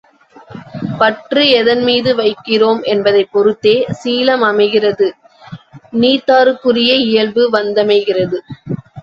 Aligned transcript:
பற்று 0.99 1.43
எதன்மீது 1.57 2.11
வைக்கிறோம் 2.15 2.81
என்பதைப் 2.85 3.29
பொருத்தே 3.31 3.75
சீலம் 3.99 4.45
அமைகிறது 4.49 5.09
நீத்தாருக்குரிய 5.99 6.91
இயல்பு 7.07 7.45
வந்தமைகிறது. 7.51 8.39